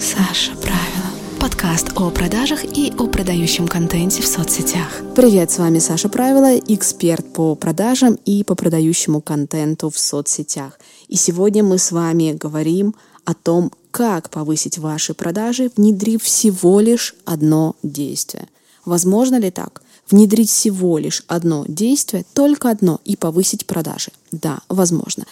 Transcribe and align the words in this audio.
Саша 0.00 0.52
Правила. 0.52 1.40
Подкаст 1.40 1.88
о 1.96 2.10
продажах 2.10 2.64
и 2.64 2.92
о 2.96 3.08
продающем 3.08 3.66
контенте 3.66 4.22
в 4.22 4.28
соцсетях. 4.28 5.02
Привет, 5.16 5.50
с 5.50 5.58
вами 5.58 5.80
Саша 5.80 6.08
Правила, 6.08 6.56
эксперт 6.56 7.32
по 7.32 7.56
продажам 7.56 8.16
и 8.24 8.44
по 8.44 8.54
продающему 8.54 9.20
контенту 9.20 9.90
в 9.90 9.98
соцсетях. 9.98 10.78
И 11.08 11.16
сегодня 11.16 11.64
мы 11.64 11.78
с 11.78 11.90
вами 11.90 12.32
говорим 12.32 12.94
о 13.24 13.34
том, 13.34 13.72
как 13.90 14.30
повысить 14.30 14.78
ваши 14.78 15.14
продажи, 15.14 15.70
внедрив 15.76 16.22
всего 16.22 16.78
лишь 16.78 17.16
одно 17.24 17.74
действие. 17.82 18.48
Возможно 18.84 19.40
ли 19.40 19.50
так? 19.50 19.82
Внедрить 20.08 20.50
всего 20.50 20.98
лишь 20.98 21.24
одно 21.26 21.64
действие, 21.66 22.24
только 22.34 22.70
одно, 22.70 23.00
и 23.04 23.16
повысить 23.16 23.66
продажи. 23.66 24.12
Да, 24.30 24.60
возможно. 24.68 25.24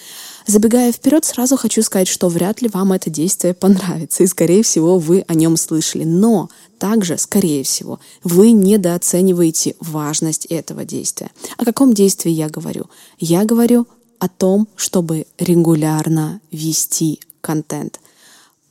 Забегая 0.47 0.93
вперед, 0.93 1.25
сразу 1.25 1.57
хочу 1.57 1.83
сказать, 1.83 2.07
что 2.07 2.29
вряд 2.29 2.63
ли 2.63 2.69
вам 2.69 2.93
это 2.93 3.11
действие 3.11 3.53
понравится, 3.53 4.23
и, 4.23 4.29
скорее 4.29 4.63
всего, 4.63 4.99
вы 4.99 5.25
о 5.27 5.35
нем 5.35 5.57
слышали. 5.57 6.05
Но 6.05 6.51
также, 6.79 7.19
скорее 7.19 7.65
всего, 7.65 7.99
вы 8.23 8.53
недооцениваете 8.53 9.75
важность 9.81 10.47
этого 10.47 10.85
действия. 10.85 11.33
О 11.57 11.65
каком 11.65 11.95
действии 11.95 12.31
я 12.31 12.49
говорю? 12.49 12.85
Я 13.19 13.45
говорю 13.45 13.89
о 14.21 14.29
том, 14.29 14.69
чтобы 14.77 15.27
регулярно 15.39 16.41
вести 16.53 17.21
контент. 17.41 18.01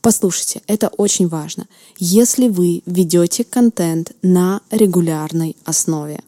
Послушайте, 0.01 0.61
это 0.67 0.87
очень 0.87 1.27
важно. 1.27 1.67
Если 1.97 2.47
вы 2.47 2.83
ведете 2.85 3.43
контент 3.43 4.13
на 4.21 4.61
регулярной 4.71 5.57
основе, 5.65 6.21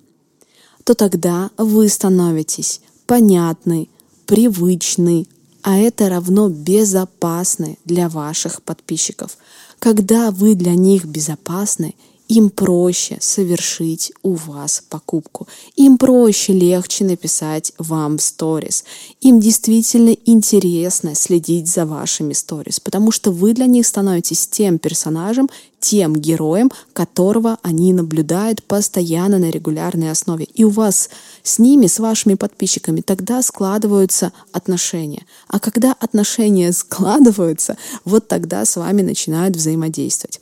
то 0.83 0.93
тогда 0.93 1.51
вы 1.57 1.87
становитесь 1.87 2.81
понятны, 3.05 3.87
привычны, 4.25 5.25
а 5.67 5.77
это 5.77 6.07
равно 6.07 6.47
безопасны 6.47 7.77
для 7.83 8.07
ваших 8.07 8.61
подписчиков. 8.61 9.37
Когда 9.79 10.31
вы 10.31 10.55
для 10.55 10.75
них 10.75 11.03
безопасны, 11.03 11.93
им 12.29 12.49
проще 12.49 13.17
совершить 13.19 14.13
у 14.23 14.35
вас 14.35 14.81
покупку. 14.89 15.45
Им 15.75 15.97
проще, 15.97 16.53
легче 16.53 17.03
написать 17.03 17.73
вам 17.77 18.17
в 18.17 18.21
сторис. 18.21 18.85
Им 19.19 19.41
действительно 19.41 20.15
интересно 20.25 21.15
следить 21.15 21.67
за 21.67 21.85
вашими 21.85 22.31
сторис, 22.31 22.79
потому 22.79 23.11
что 23.11 23.31
вы 23.31 23.51
для 23.51 23.65
них 23.65 23.85
становитесь 23.85 24.47
тем 24.47 24.79
персонажем, 24.79 25.49
тем 25.87 26.17
героем, 26.17 26.69
которого 26.91 27.59
они 27.61 27.93
наблюдают 27.93 28.61
постоянно 28.61 29.39
на 29.39 29.49
регулярной 29.49 30.11
основе. 30.11 30.43
И 30.43 30.65
у 30.65 30.69
вас 30.69 31.09
с 31.43 31.59
ними, 31.59 31.87
с 31.87 31.99
вашими 31.99 32.33
подписчиками, 32.33 32.99
тогда 32.99 33.41
складываются 33.41 34.33
отношения. 34.51 35.25
А 35.47 35.61
когда 35.61 35.95
отношения 35.97 36.73
складываются, 36.73 37.77
вот 38.03 38.27
тогда 38.27 38.65
с 38.65 38.75
вами 38.75 39.01
начинают 39.01 39.55
взаимодействовать. 39.55 40.41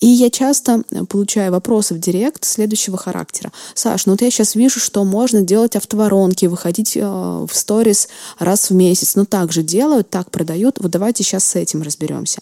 И 0.00 0.06
я 0.06 0.30
часто 0.30 0.82
получаю 1.10 1.52
вопросы 1.52 1.92
в 1.92 1.98
директ 1.98 2.46
следующего 2.46 2.96
характера. 2.96 3.52
Саш, 3.74 4.06
ну 4.06 4.12
вот 4.12 4.22
я 4.22 4.30
сейчас 4.30 4.54
вижу, 4.54 4.80
что 4.80 5.04
можно 5.04 5.42
делать 5.42 5.76
автоворонки, 5.76 6.46
выходить 6.46 6.96
э, 6.96 7.00
в 7.02 7.50
сторис 7.52 8.08
раз 8.38 8.70
в 8.70 8.74
месяц. 8.74 9.14
Но 9.14 9.26
так 9.26 9.52
же 9.52 9.62
делают, 9.62 10.08
так 10.08 10.30
продают. 10.30 10.78
Вот 10.80 10.90
давайте 10.90 11.22
сейчас 11.22 11.44
с 11.44 11.54
этим 11.54 11.82
разберемся. 11.82 12.40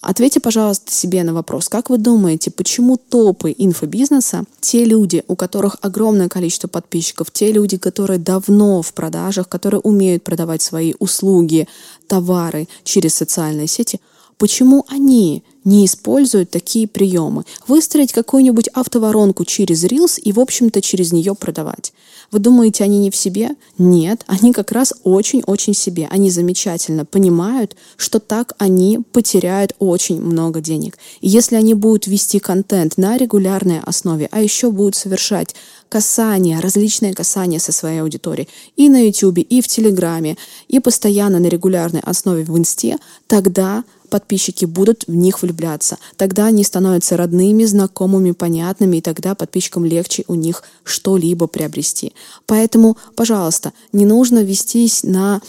Ответьте, 0.00 0.38
пожалуйста, 0.38 0.92
себе 0.92 1.24
на 1.24 1.34
вопрос, 1.34 1.68
как 1.68 1.90
вы 1.90 1.98
думаете, 1.98 2.52
почему 2.52 2.96
топы 2.96 3.52
инфобизнеса, 3.56 4.44
те 4.60 4.84
люди, 4.84 5.24
у 5.26 5.34
которых 5.34 5.76
огромное 5.80 6.28
количество 6.28 6.68
подписчиков, 6.68 7.32
те 7.32 7.50
люди, 7.50 7.78
которые 7.78 8.18
давно 8.20 8.80
в 8.80 8.92
продажах, 8.92 9.48
которые 9.48 9.80
умеют 9.80 10.22
продавать 10.22 10.62
свои 10.62 10.94
услуги, 11.00 11.66
товары 12.06 12.68
через 12.84 13.14
социальные 13.14 13.66
сети, 13.66 14.00
почему 14.38 14.86
они 14.88 15.42
не 15.64 15.84
используют 15.84 16.50
такие 16.50 16.88
приемы? 16.88 17.44
Выстроить 17.66 18.12
какую-нибудь 18.12 18.68
автоворонку 18.68 19.44
через 19.44 19.84
Reels 19.84 20.18
и, 20.18 20.32
в 20.32 20.40
общем-то, 20.40 20.80
через 20.80 21.12
нее 21.12 21.34
продавать. 21.34 21.92
Вы 22.30 22.38
думаете, 22.38 22.84
они 22.84 22.98
не 22.98 23.10
в 23.10 23.16
себе? 23.16 23.50
Нет, 23.78 24.24
они 24.26 24.52
как 24.52 24.72
раз 24.72 24.94
очень-очень 25.02 25.74
себе. 25.74 26.08
Они 26.10 26.30
замечательно 26.30 27.04
понимают, 27.04 27.74
что 27.96 28.20
так 28.20 28.54
они 28.58 29.00
потеряют 29.12 29.74
очень 29.78 30.20
много 30.20 30.60
денег. 30.60 30.98
И 31.20 31.28
если 31.28 31.56
они 31.56 31.74
будут 31.74 32.06
вести 32.06 32.38
контент 32.38 32.98
на 32.98 33.16
регулярной 33.16 33.80
основе, 33.80 34.28
а 34.30 34.40
еще 34.40 34.70
будут 34.70 34.94
совершать 34.94 35.54
касания, 35.88 36.60
различные 36.60 37.14
касания 37.14 37.58
со 37.58 37.72
своей 37.72 38.00
аудиторией 38.00 38.48
и 38.76 38.90
на 38.90 39.06
YouTube, 39.06 39.38
и 39.38 39.62
в 39.62 39.68
Телеграме, 39.68 40.36
и 40.68 40.80
постоянно 40.80 41.38
на 41.38 41.46
регулярной 41.46 42.00
основе 42.00 42.44
в 42.44 42.56
Инсте, 42.58 42.98
тогда 43.26 43.84
подписчики 44.08 44.64
будут 44.64 45.04
в 45.06 45.14
них 45.14 45.42
влюбляться. 45.42 45.98
Тогда 46.16 46.46
они 46.46 46.64
становятся 46.64 47.16
родными, 47.16 47.64
знакомыми, 47.64 48.32
понятными, 48.32 48.98
и 48.98 49.00
тогда 49.00 49.34
подписчикам 49.34 49.84
легче 49.84 50.24
у 50.28 50.34
них 50.34 50.62
что-либо 50.84 51.46
приобрести. 51.46 52.12
Поэтому, 52.46 52.96
пожалуйста, 53.14 53.72
не 53.92 54.04
нужно 54.04 54.42
вестись 54.42 55.02
на 55.02 55.40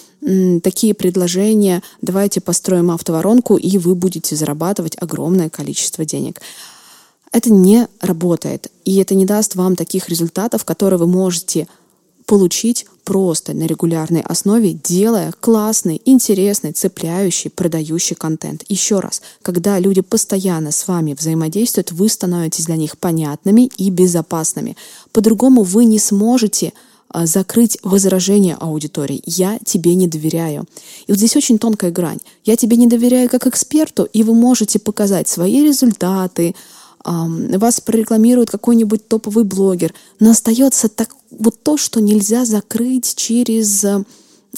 такие 0.64 0.94
предложения, 0.94 1.82
давайте 2.02 2.42
построим 2.42 2.92
автоворонку, 2.92 3.58
и 3.58 3.78
вы 3.78 3.96
будете 3.96 4.36
зарабатывать 4.36 4.98
огромное 5.00 5.50
количество 5.50 6.06
денег. 6.06 6.42
Это 7.32 7.52
не 7.52 7.88
работает, 8.02 8.72
и 8.86 8.98
это 8.98 9.14
не 9.16 9.26
даст 9.26 9.56
вам 9.56 9.76
таких 9.76 10.10
результатов, 10.10 10.66
которые 10.66 11.00
вы 11.00 11.08
можете 11.08 11.68
получить 12.30 12.86
просто 13.06 13.54
на 13.56 13.64
регулярной 13.64 14.22
основе, 14.22 14.74
делая 14.74 15.34
классный, 15.40 16.00
интересный, 16.06 16.74
цепляющий, 16.74 17.50
продающий 17.50 18.16
контент. 18.16 18.64
Еще 18.70 19.00
раз, 19.00 19.24
когда 19.42 19.80
люди 19.80 20.02
постоянно 20.02 20.72
с 20.72 20.88
вами 20.88 21.16
взаимодействуют, 21.18 21.92
вы 21.92 22.08
становитесь 22.08 22.68
для 22.68 22.76
них 22.76 23.00
понятными 23.00 23.72
и 23.78 23.90
безопасными. 23.90 24.78
По-другому 25.12 25.64
вы 25.64 25.86
не 25.86 25.98
сможете 25.98 26.74
а, 27.10 27.26
закрыть 27.26 27.80
возражение 27.82 28.56
аудитории. 28.60 29.24
Я 29.26 29.58
тебе 29.66 29.96
не 29.96 30.08
доверяю. 30.08 30.66
И 31.08 31.12
вот 31.12 31.18
здесь 31.18 31.36
очень 31.36 31.58
тонкая 31.58 31.90
грань. 31.90 32.20
Я 32.46 32.56
тебе 32.56 32.78
не 32.78 32.86
доверяю 32.86 33.28
как 33.28 33.48
эксперту, 33.48 34.08
и 34.14 34.22
вы 34.22 34.36
можете 34.36 34.78
показать 34.78 35.28
свои 35.28 35.64
результаты, 35.64 36.54
вас 37.10 37.82
прорекламирует 37.82 38.52
какой-нибудь 38.52 39.08
топовый 39.08 39.44
блогер, 39.44 39.94
но 40.20 40.32
остается 40.32 40.90
так, 40.90 41.10
вот 41.32 41.62
то, 41.64 41.78
что 41.78 42.02
нельзя 42.02 42.46
закрыть 42.46 43.16
через 43.16 43.84
э, 43.84 44.04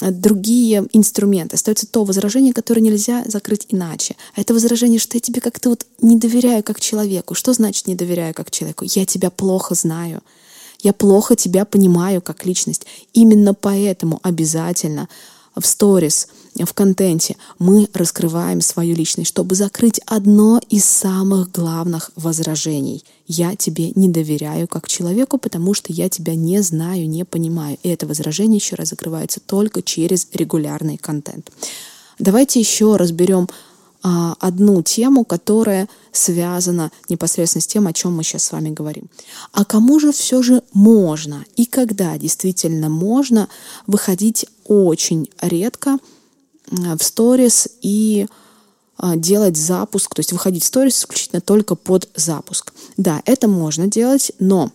другие 0.00 0.86
инструменты. 0.92 1.54
Остается 1.54 1.86
то 1.86 2.04
возражение, 2.04 2.52
которое 2.52 2.82
нельзя 2.82 3.24
закрыть 3.26 3.66
иначе. 3.70 4.16
А 4.34 4.40
это 4.40 4.52
возражение, 4.52 4.98
что 4.98 5.16
я 5.16 5.20
тебе 5.20 5.40
как-то 5.40 5.70
вот 5.70 5.86
не 6.02 6.18
доверяю 6.18 6.62
как 6.62 6.80
человеку. 6.80 7.34
Что 7.34 7.52
значит 7.54 7.86
не 7.86 7.94
доверяю 7.94 8.34
как 8.34 8.50
человеку? 8.50 8.84
Я 8.86 9.06
тебя 9.06 9.30
плохо 9.30 9.74
знаю. 9.74 10.20
Я 10.82 10.92
плохо 10.92 11.36
тебя 11.36 11.64
понимаю 11.64 12.20
как 12.20 12.44
личность. 12.44 12.86
Именно 13.14 13.54
поэтому 13.54 14.18
обязательно 14.22 15.08
в 15.56 15.66
сторис, 15.66 16.28
в 16.58 16.72
контенте 16.74 17.36
мы 17.58 17.88
раскрываем 17.94 18.60
свою 18.60 18.94
личность, 18.94 19.30
чтобы 19.30 19.54
закрыть 19.54 20.00
одно 20.06 20.60
из 20.68 20.84
самых 20.84 21.50
главных 21.50 22.10
возражений. 22.14 23.04
Я 23.26 23.56
тебе 23.56 23.92
не 23.94 24.10
доверяю 24.10 24.68
как 24.68 24.86
человеку, 24.86 25.38
потому 25.38 25.72
что 25.72 25.92
я 25.92 26.08
тебя 26.10 26.34
не 26.34 26.60
знаю, 26.60 27.08
не 27.08 27.24
понимаю. 27.24 27.78
И 27.82 27.88
это 27.88 28.06
возражение 28.06 28.58
еще 28.58 28.76
раз 28.76 28.90
закрывается 28.90 29.40
только 29.40 29.82
через 29.82 30.28
регулярный 30.34 30.98
контент. 30.98 31.50
Давайте 32.18 32.60
еще 32.60 32.96
разберем 32.96 33.48
а, 34.02 34.34
одну 34.38 34.82
тему, 34.82 35.24
которая 35.24 35.88
связана 36.10 36.90
непосредственно 37.08 37.62
с 37.62 37.66
тем, 37.66 37.86
о 37.86 37.92
чем 37.92 38.14
мы 38.14 38.24
сейчас 38.24 38.44
с 38.44 38.52
вами 38.52 38.70
говорим. 38.70 39.08
А 39.52 39.64
кому 39.64 40.00
же 40.00 40.12
все 40.12 40.42
же 40.42 40.62
можно 40.74 41.44
и 41.56 41.64
когда 41.64 42.18
действительно 42.18 42.88
можно 42.88 43.48
выходить 43.86 44.44
очень 44.66 45.30
редко 45.40 45.98
в 46.72 47.02
сторис 47.02 47.68
и 47.82 48.26
а, 48.96 49.16
делать 49.16 49.56
запуск, 49.56 50.14
то 50.14 50.20
есть 50.20 50.32
выходить 50.32 50.64
в 50.64 50.66
сторис 50.66 51.00
исключительно 51.00 51.40
только 51.40 51.74
под 51.74 52.08
запуск. 52.14 52.72
Да, 52.96 53.22
это 53.24 53.48
можно 53.48 53.86
делать, 53.86 54.32
но, 54.38 54.70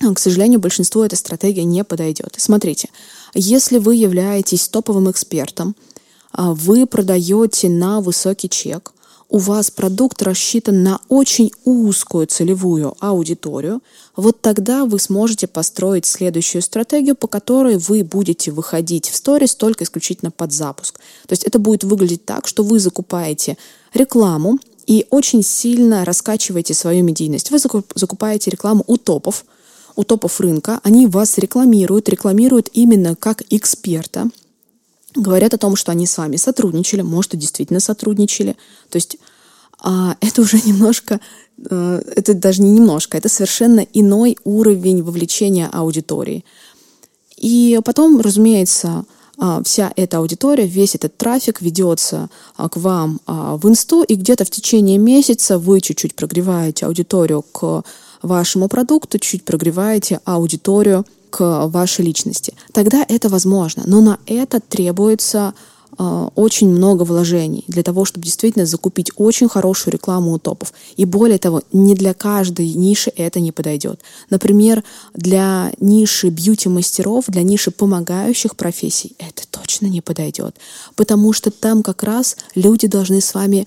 к 0.00 0.18
сожалению, 0.18 0.58
большинству 0.58 1.02
эта 1.02 1.16
стратегия 1.16 1.64
не 1.64 1.84
подойдет. 1.84 2.34
Смотрите, 2.38 2.88
если 3.34 3.78
вы 3.78 3.96
являетесь 3.96 4.68
топовым 4.68 5.10
экспертом, 5.10 5.76
вы 6.36 6.86
продаете 6.86 7.68
на 7.68 8.00
высокий 8.00 8.48
чек, 8.48 8.92
у 9.32 9.38
вас 9.38 9.70
продукт 9.70 10.22
рассчитан 10.22 10.82
на 10.82 11.00
очень 11.08 11.52
узкую 11.64 12.26
целевую 12.26 12.94
аудиторию, 13.00 13.80
вот 14.14 14.42
тогда 14.42 14.84
вы 14.84 14.98
сможете 14.98 15.46
построить 15.46 16.04
следующую 16.04 16.60
стратегию, 16.60 17.16
по 17.16 17.28
которой 17.28 17.78
вы 17.78 18.04
будете 18.04 18.50
выходить 18.50 19.08
в 19.08 19.16
сторис 19.16 19.54
только 19.54 19.84
исключительно 19.84 20.30
под 20.30 20.52
запуск. 20.52 21.00
То 21.26 21.32
есть 21.32 21.44
это 21.44 21.58
будет 21.58 21.82
выглядеть 21.82 22.26
так, 22.26 22.46
что 22.46 22.62
вы 22.62 22.78
закупаете 22.78 23.56
рекламу 23.94 24.58
и 24.86 25.06
очень 25.08 25.42
сильно 25.42 26.04
раскачиваете 26.04 26.74
свою 26.74 27.02
медийность. 27.02 27.50
Вы 27.50 27.58
закупаете 27.58 28.50
рекламу 28.50 28.84
у 28.86 28.98
топов, 28.98 29.46
у 29.96 30.04
топов 30.04 30.40
рынка, 30.40 30.78
они 30.82 31.06
вас 31.06 31.38
рекламируют, 31.38 32.10
рекламируют 32.10 32.68
именно 32.74 33.16
как 33.16 33.42
эксперта, 33.48 34.28
говорят 35.14 35.54
о 35.54 35.58
том, 35.58 35.76
что 35.76 35.92
они 35.92 36.06
с 36.06 36.18
вами 36.18 36.36
сотрудничали, 36.36 37.02
может, 37.02 37.34
и 37.34 37.36
действительно 37.36 37.80
сотрудничали. 37.80 38.56
То 38.90 38.96
есть 38.96 39.18
а, 39.78 40.16
это 40.20 40.42
уже 40.42 40.60
немножко, 40.64 41.20
э, 41.70 42.02
это 42.16 42.34
даже 42.34 42.62
не 42.62 42.70
немножко, 42.70 43.18
это 43.18 43.28
совершенно 43.28 43.80
иной 43.80 44.36
уровень 44.44 45.02
вовлечения 45.02 45.68
аудитории. 45.72 46.44
И 47.36 47.80
потом, 47.84 48.20
разумеется, 48.20 49.04
а, 49.38 49.62
вся 49.64 49.92
эта 49.96 50.18
аудитория, 50.18 50.66
весь 50.66 50.94
этот 50.94 51.16
трафик 51.16 51.60
ведется 51.60 52.30
а, 52.56 52.68
к 52.68 52.76
вам 52.76 53.20
в 53.26 53.68
инсту, 53.68 54.02
и 54.02 54.14
где-то 54.14 54.44
в 54.44 54.50
течение 54.50 54.98
месяца 54.98 55.58
вы 55.58 55.80
чуть-чуть 55.80 56.14
прогреваете 56.14 56.86
аудиторию 56.86 57.42
к 57.42 57.82
вашему 58.22 58.68
продукту, 58.68 59.18
чуть 59.18 59.44
прогреваете 59.44 60.20
аудиторию 60.24 61.04
к 61.32 61.66
вашей 61.68 62.04
личности. 62.04 62.54
Тогда 62.72 63.04
это 63.08 63.30
возможно, 63.30 63.82
но 63.86 64.02
на 64.02 64.18
это 64.26 64.60
требуется 64.60 65.54
э, 65.98 66.28
очень 66.34 66.68
много 66.68 67.04
вложений 67.04 67.64
для 67.68 67.82
того, 67.82 68.04
чтобы 68.04 68.26
действительно 68.26 68.66
закупить 68.66 69.10
очень 69.16 69.48
хорошую 69.48 69.94
рекламу 69.94 70.32
у 70.32 70.38
топов. 70.38 70.74
И 70.98 71.06
более 71.06 71.38
того, 71.38 71.62
не 71.72 71.94
для 71.94 72.12
каждой 72.12 72.74
ниши 72.74 73.10
это 73.16 73.40
не 73.40 73.50
подойдет. 73.50 74.00
Например, 74.28 74.84
для 75.14 75.72
ниши 75.80 76.28
бьюти-мастеров, 76.28 77.24
для 77.28 77.42
ниши 77.42 77.70
помогающих 77.70 78.54
профессий 78.54 79.16
это 79.18 79.42
точно 79.50 79.86
не 79.86 80.02
подойдет, 80.02 80.56
потому 80.96 81.32
что 81.32 81.50
там 81.50 81.82
как 81.82 82.02
раз 82.02 82.36
люди 82.54 82.88
должны 82.88 83.22
с 83.22 83.32
вами 83.32 83.66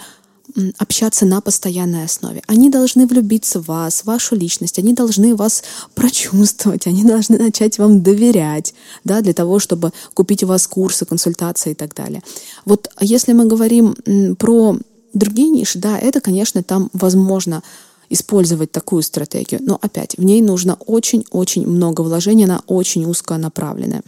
общаться 0.78 1.26
на 1.26 1.42
постоянной 1.42 2.06
основе. 2.06 2.42
Они 2.48 2.70
должны 2.70 3.08
влюбиться 3.08 3.60
в 3.60 3.68
вас, 3.68 4.02
в 4.02 4.06
вашу 4.06 4.36
личность, 4.36 4.80
они 4.80 4.94
должны 4.94 5.36
вас 5.36 5.64
прочувствовать, 5.94 6.88
они 6.88 7.04
должны 7.04 7.38
начать 7.38 7.78
вам 7.78 8.02
доверять, 8.02 8.74
да, 9.04 9.22
для 9.22 9.34
того, 9.34 9.60
чтобы 9.60 9.92
купить 10.14 10.44
у 10.44 10.48
вас 10.48 10.68
курсы, 10.68 11.06
консультации 11.06 11.72
и 11.72 11.76
так 11.76 11.94
далее. 11.94 12.22
Вот 12.66 12.90
если 13.00 13.34
мы 13.34 13.46
говорим 13.46 13.96
про 14.36 14.78
другие 15.14 15.50
ниши, 15.50 15.80
да, 15.80 15.98
это, 15.98 16.22
конечно, 16.22 16.64
там 16.64 16.90
возможно 16.94 17.64
использовать 18.10 18.72
такую 18.72 19.02
стратегию, 19.02 19.62
но 19.64 19.80
опять 19.82 20.16
в 20.18 20.24
ней 20.24 20.42
нужно 20.42 20.78
очень-очень 20.86 21.68
много 21.68 22.02
вложений, 22.02 22.46
она 22.46 22.62
очень 22.68 23.06
узконаправленная. 23.06 24.04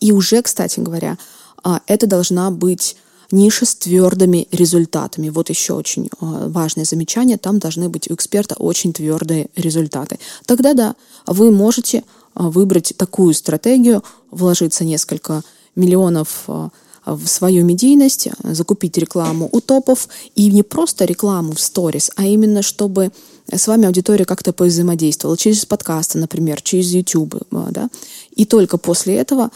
И 0.00 0.10
уже, 0.12 0.42
кстати 0.42 0.80
говоря, 0.80 1.18
а, 1.62 1.80
это 1.86 2.06
должна 2.06 2.50
быть 2.50 2.96
ниша 3.32 3.66
с 3.66 3.74
твердыми 3.74 4.46
результатами. 4.52 5.30
Вот 5.30 5.50
еще 5.50 5.72
очень 5.72 6.08
а, 6.20 6.48
важное 6.48 6.84
замечание. 6.84 7.38
Там 7.38 7.58
должны 7.58 7.88
быть 7.88 8.08
у 8.10 8.14
эксперта 8.14 8.54
очень 8.54 8.92
твердые 8.92 9.48
результаты. 9.56 10.20
Тогда 10.46 10.74
да, 10.74 10.94
вы 11.26 11.50
можете 11.50 12.04
а, 12.34 12.50
выбрать 12.50 12.94
такую 12.96 13.34
стратегию, 13.34 14.04
вложиться 14.30 14.84
несколько 14.84 15.42
миллионов 15.74 16.44
а, 16.46 16.68
в 17.04 17.26
свою 17.26 17.64
медийность, 17.64 18.28
закупить 18.42 18.96
рекламу 18.98 19.48
у 19.50 19.60
топов 19.60 20.08
и 20.34 20.50
не 20.50 20.62
просто 20.62 21.04
рекламу 21.04 21.52
в 21.52 21.60
сторис, 21.60 22.10
а 22.16 22.24
именно 22.24 22.62
чтобы 22.62 23.10
с 23.50 23.66
вами 23.66 23.86
аудитория 23.86 24.24
как-то 24.24 24.52
повзаимодействовала 24.52 25.36
через 25.36 25.66
подкасты, 25.66 26.18
например, 26.18 26.62
через 26.62 26.92
YouTube, 26.92 27.42
да, 27.50 27.88
и 28.36 28.46
только 28.46 28.78
после 28.78 29.16
этого 29.16 29.50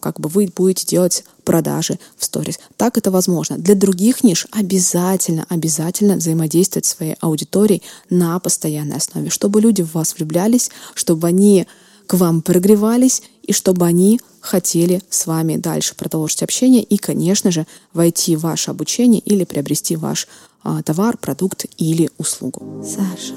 как 0.00 0.20
бы 0.20 0.28
вы 0.28 0.50
будете 0.54 0.86
делать 0.86 1.24
продажи 1.42 1.98
в 2.16 2.24
сторис. 2.24 2.60
Так 2.76 2.96
это 2.96 3.10
возможно. 3.10 3.58
Для 3.58 3.74
других 3.74 4.22
ниш 4.22 4.46
обязательно, 4.52 5.46
обязательно 5.48 6.14
взаимодействовать 6.14 6.86
с 6.86 6.94
своей 6.94 7.16
аудиторией 7.20 7.82
на 8.08 8.38
постоянной 8.38 8.98
основе, 8.98 9.30
чтобы 9.30 9.60
люди 9.60 9.82
в 9.82 9.94
вас 9.94 10.14
влюблялись, 10.16 10.70
чтобы 10.94 11.26
они 11.26 11.66
к 12.06 12.14
вам 12.14 12.40
прогревались 12.40 13.22
и 13.48 13.52
чтобы 13.52 13.86
они 13.86 14.20
хотели 14.40 15.00
с 15.10 15.26
вами 15.26 15.56
дальше 15.56 15.94
продолжить 15.96 16.42
общение 16.42 16.82
и, 16.82 16.98
конечно 16.98 17.50
же, 17.50 17.66
войти 17.94 18.36
в 18.36 18.40
ваше 18.40 18.70
обучение 18.70 19.20
или 19.20 19.44
приобрести 19.44 19.96
ваш 19.96 20.28
а, 20.62 20.82
товар, 20.82 21.16
продукт 21.16 21.64
или 21.78 22.10
услугу. 22.18 22.84
Саша, 22.84 23.34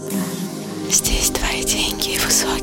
Здесь 0.91 1.29
твои 1.29 1.63
деньги 1.63 2.17
охват. 2.17 2.61